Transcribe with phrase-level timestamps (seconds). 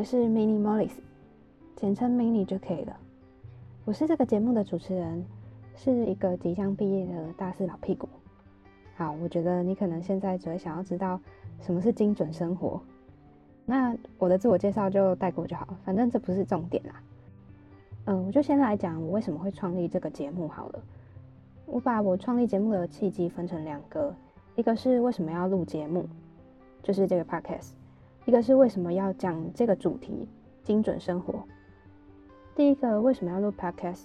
[0.00, 0.92] 我是 Mini Mollis，
[1.76, 2.96] 简称 Mini 就可以了。
[3.84, 5.22] 我是这个节目的主持人，
[5.76, 8.08] 是一个即将毕业的大四老屁股。
[8.96, 11.20] 好，我觉得你可能现在只会想要知道
[11.60, 12.80] 什么是精准生活，
[13.66, 17.02] 那我的自我介绍就带过就好，反正这不是重点啦。
[18.06, 20.82] 嗯，我就先来讲我为什么会创立这个节目好了。
[21.66, 24.16] 我把我创立节目的契机分成两个，
[24.56, 26.08] 一个是为什么要录节目，
[26.82, 27.72] 就是这个 podcast。
[28.30, 30.28] 一个是为什么要讲这个主题
[30.62, 31.42] “精准生活”。
[32.54, 34.04] 第一个为什么要录 podcast？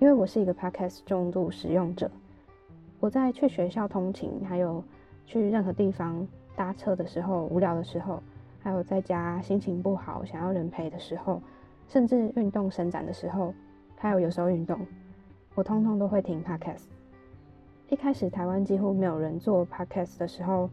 [0.00, 2.10] 因为我是一个 podcast 重度使用者。
[2.98, 4.82] 我在去学校通勤，还有
[5.26, 6.26] 去任何地方
[6.56, 8.20] 搭车的时候、无聊的时候，
[8.58, 11.40] 还有在家心情不好想要人陪的时候，
[11.86, 13.54] 甚至运动伸展的时候，
[13.94, 14.76] 还有有时候运动，
[15.54, 16.86] 我通通都会听 podcast。
[17.90, 20.68] 一开始台湾几乎没有人做 podcast 的时候，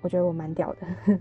[0.00, 1.18] 我觉得我蛮屌的。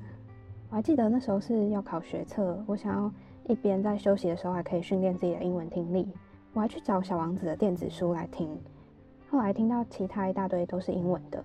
[0.69, 3.11] 我还记得那时候是要考学测，我想要
[3.47, 6.07] 一边在休息的时候还可以训练自己的英文听力，
[6.53, 8.47] 我还去找《小王子》的电子书来听。
[9.31, 11.43] 后来听到其他一大堆都是英文的，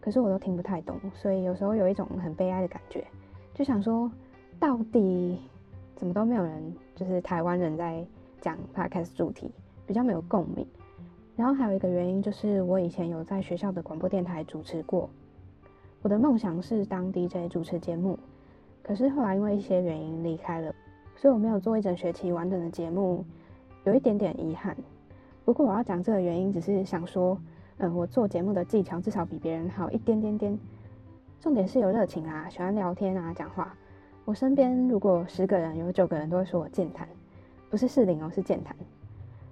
[0.00, 3.04] 可是我都听不太懂，所以有时候有一种很悲哀的感觉，
[3.52, 4.08] 就想说，
[4.60, 5.40] 到底
[5.96, 8.06] 怎么都没有人，就是台湾人在
[8.40, 9.50] 讲 podcast 主题，
[9.84, 10.64] 比较没有共鸣。
[11.34, 15.10] 然后还有一个原因就是，我以前有在学校的广播电台主持过，
[16.00, 18.16] 我的梦想是当 DJ 主持节目。
[18.82, 20.74] 可是后来因为一些原因离开了，
[21.16, 23.24] 所以我没有做一整学期完整的节目，
[23.84, 24.76] 有一点点遗憾。
[25.44, 27.38] 不过我要讲这个原因，只是想说，
[27.78, 30.58] 嗯，我做节目的技巧至少比别人好一点点点。
[31.40, 33.74] 重点是有热情啊，喜欢聊天啊，讲话。
[34.24, 37.08] 我身边如果十个人，有九个人都会说我健谈，
[37.68, 38.76] 不是适龄哦，是健谈。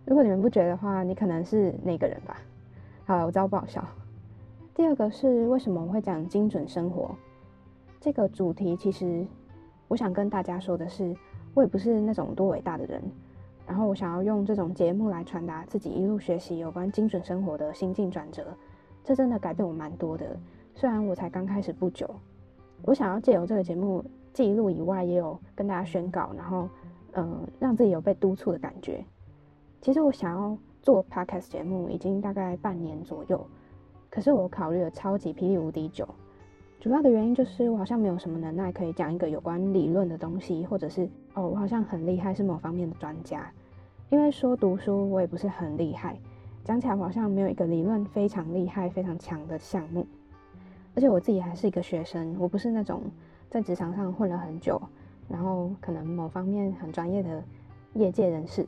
[0.04, 2.36] 如果你们不觉得的话，你可能是那个人吧。
[3.04, 3.84] 好，我知道不好笑。
[4.74, 7.14] 第二个是为什么我会讲精准生活？
[8.00, 9.26] 这个主题其实，
[9.86, 11.14] 我想跟大家说的是，
[11.52, 13.02] 我也不是那种多伟大的人。
[13.66, 18.56] 然后我想要用这种节目来传达自己一路学习有关精准生活的心境转折，
[19.04, 20.34] 这真的改变我蛮多的。
[20.74, 22.08] 虽然我才刚开始不久，
[22.82, 26.68] 我想要借由这个节目记录以外，也有跟大家宣告，然后
[27.12, 29.04] 嗯，让自己有被督促的感觉。
[29.82, 33.46] 其实我想要做 podcast 节目已经大概半年左右，
[34.08, 36.08] 可是我考虑了超级霹雳无敌久。
[36.80, 43.52] 主要的原因就是我好像没有什么能耐可以讲一个有关理论的东西，或者是哦，我好像很厉害，是某方面的专家。
[44.08, 46.18] 因为说读书我也不是很厉害，
[46.64, 50.06] 讲起来我好像没有一个理论非常厉害、非常强的项目。
[50.94, 53.02] 而且我自己还是一个学生，我不是那种
[53.50, 54.80] 在职场上混了很久，
[55.28, 57.44] 然后可能某方面很专业的
[57.92, 58.66] 业界人士。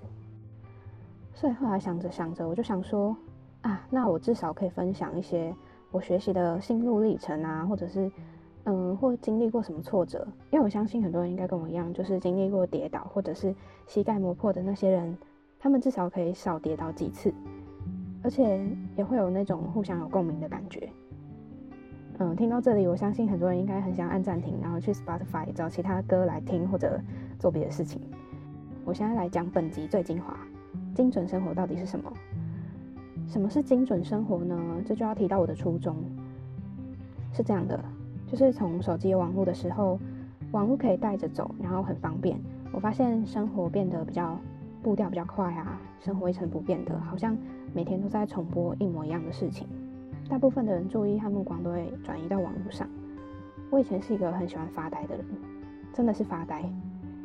[1.33, 3.17] 所以后来想着想着，我就想说
[3.63, 5.55] 啊，那我至少可以分享一些。
[5.93, 8.11] 我学习的心路历程啊，或者是，
[8.65, 10.27] 嗯，或经历过什么挫折？
[10.51, 13.55] 因为我相信很多人应该跟我一样，就是经历过跌倒或者是
[13.87, 15.17] 膝盖磨破的那些人，
[15.61, 17.33] 他们至少可以少跌倒几次，
[18.23, 18.67] 而且
[18.97, 20.89] 也会有那种互相有共鸣的感觉。
[22.19, 27.01] 嗯，听到这里，我相信很多人应该很想按暂停，然后去 Spotify 找其他歌来听，或者
[27.39, 28.01] 做别的事情。
[28.85, 30.37] 我现在来讲本集最精华：
[30.95, 32.13] 精准生活到底是什么？
[33.33, 34.55] 什么是精准生活呢？
[34.85, 35.97] 这就要提到我的初衷。
[37.33, 37.83] 是这样的，
[38.27, 39.99] 就是从手机有网络的时候，
[40.51, 42.39] 网络可以带着走，然后很方便。
[42.73, 44.39] 我发现生活变得比较
[44.83, 47.35] 步调比较快啊，生活一成不变的，好像
[47.73, 49.67] 每天都在重播一模一样的事情。
[50.29, 52.87] 大部分的人注意和目光都会转移到网络上。
[53.71, 55.25] 我以前是一个很喜欢发呆的人，
[55.95, 56.71] 真的是发呆，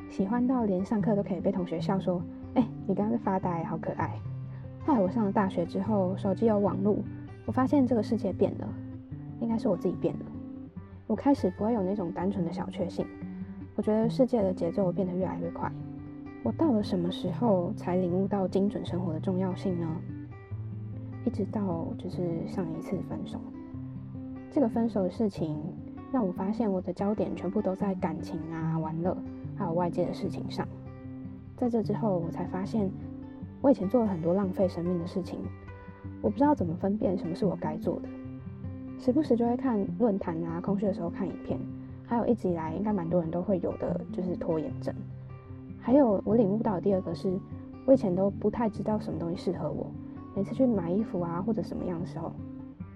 [0.09, 2.21] 喜欢到连上课都可以被同学笑说
[2.55, 4.17] ：“哎，你刚刚在发呆，好可爱。”
[4.87, 6.95] 后来我上了大学之后，手机有网络，
[7.45, 8.69] 我发现这个世界变了，
[9.41, 10.25] 应该是我自己变了。
[11.07, 13.05] 我开始不会有那种单纯的小确幸，
[13.75, 15.69] 我觉得世界的节奏变得越来越快。
[16.41, 19.85] 我到了什么时候才领悟到精准生活的重要性呢？
[21.25, 23.37] 一直到就是上一次分手，
[24.49, 25.57] 这个分手的事情
[26.13, 29.17] 让我发现我的焦点全部都在感情啊、玩乐，
[29.57, 30.65] 还有外界的事情上。
[31.57, 32.89] 在这之后，我才发现。
[33.61, 35.39] 我以前做了很多浪费生命的事情，
[36.21, 38.07] 我不知道怎么分辨什么是我该做的，
[38.99, 41.59] 时不时就会看论坛啊，空虚的时候看影片，
[42.05, 44.93] 还有一直以来应该蛮多人都会有的，就是拖延症。
[45.81, 47.39] 还有我领悟到的第二个是，
[47.85, 49.87] 我以前都不太知道什么东西适合我，
[50.35, 52.31] 每次去买衣服啊或者什么样的时候，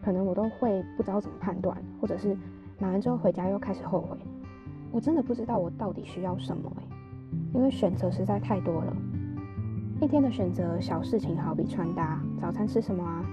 [0.04, 2.38] 可能我都会不知道怎么判断，或者是
[2.78, 4.18] 买完之后回家又开始后悔，
[4.92, 6.72] 我真的不知道我到底需要什么，
[7.54, 8.96] 因为选择实在太多了。
[10.02, 13.24] 一天的选择，小事情好比穿搭，早餐吃什么啊？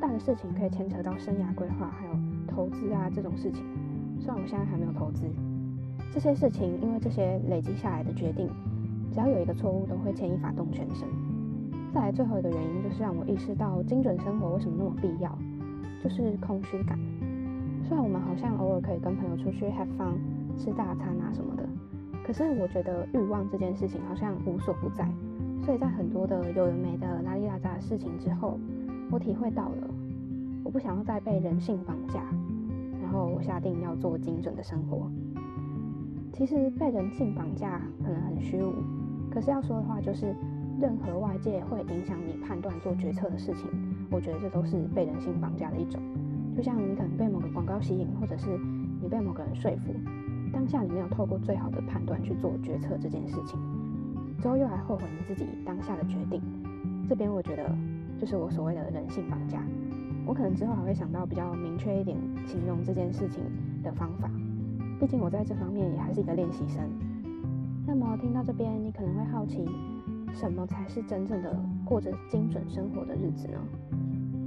[0.00, 2.12] 大的事情可以牵扯到生涯规划，还有
[2.44, 3.64] 投资啊这种事情。
[4.18, 5.22] 虽然我现在还没有投资，
[6.12, 8.50] 这些事情，因为这些累积下来的决定，
[9.12, 11.06] 只要有一个错误，都会牵一发动全身。
[11.94, 15.38] 再来最后一个原因，就是让我意识到精准生活为什么那么必要，
[16.02, 16.98] 就是空虚感。
[17.84, 20.14] 虽然我们好像偶尔可以跟朋友出去 have fun，
[20.58, 21.62] 吃大餐啊什么的，
[22.26, 25.08] 可是我觉得欲望这件事情好像无所不在。
[25.64, 28.58] 所以在很多的有的没的拉里拉杂的事情之后，
[29.10, 29.88] 我体会到了，
[30.64, 32.22] 我不想要再被人性绑架，
[33.00, 35.10] 然后我下定要做精准的生活。
[36.32, 38.72] 其实被人性绑架可能很虚无，
[39.30, 40.34] 可是要说的话就是。
[40.80, 43.68] 任何外界会影响你判断做决策的事情，
[44.10, 46.00] 我觉得这都是被人性绑架的一种。
[46.56, 48.58] 就像你可能被某个广告吸引，或者是
[49.00, 49.94] 你被某个人说服，
[50.50, 53.60] 当下你没有透过最好的判断去做决策这件事情，
[54.42, 56.42] 之后又还后悔你自己当下的决定。
[57.08, 57.64] 这边我觉得
[58.18, 59.62] 就是我所谓的人性绑架。
[60.26, 63.44] 我可能之后还会想到比较明确一点形容这件事情
[63.84, 64.28] 的方法，
[64.98, 66.82] 毕竟我在这方面也还是一个练习生。
[67.86, 69.64] 那么听到这边，你可能会好奇。
[70.34, 71.54] 什么才是真正的
[71.84, 73.58] 过着精准生活的日子呢？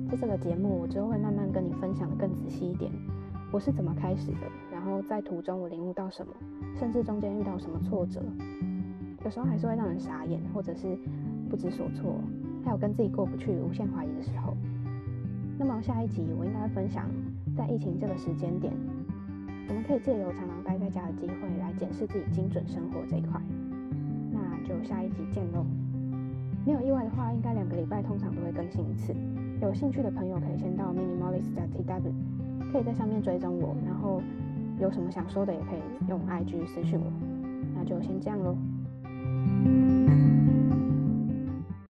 [0.10, 2.92] 在这个节目，我之后会慢慢跟你分享的更仔细一点，
[3.52, 4.38] 我是怎么开始的，
[4.72, 6.34] 然后在途中我领悟到什么，
[6.76, 8.20] 甚至中间遇到什么挫折，
[9.26, 10.96] 有时候还是会让人傻眼，或者是
[11.50, 12.22] 不知所措，
[12.64, 14.56] 还有跟自己过不去、无限怀疑的时候。
[15.58, 17.10] 那么下一集我应该会分享，
[17.58, 18.72] 在疫情这个时间点，
[19.68, 23.42] 我们可以借由常常待在家的机会来检视自己精准生活这一块。
[24.32, 25.66] 那就下一集见喽！
[26.64, 29.12] 没有意外的话，应该两个礼拜通常都会更新一次。
[29.60, 32.14] 有兴趣的朋友可以先到 minimalist.tw，
[32.72, 34.22] 可以在上面追踪我，然后
[34.80, 37.12] 有什么想说的也可以用 IG 私讯我。
[37.74, 38.56] 那就先这样喽。
[39.46, 40.35] Música